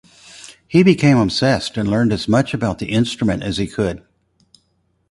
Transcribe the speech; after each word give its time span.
He 0.67 0.81
became 0.81 1.17
obsessed 1.19 1.77
and 1.77 1.87
learned 1.87 2.11
as 2.11 2.27
much 2.27 2.55
about 2.55 2.79
the 2.79 2.87
instrument 2.87 3.43
as 3.43 3.57
he 3.57 3.67
could. 3.67 4.03